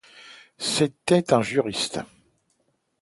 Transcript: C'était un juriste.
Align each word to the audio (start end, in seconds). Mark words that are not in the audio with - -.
C'était 0.57 1.31
un 1.31 1.43
juriste. 1.43 1.99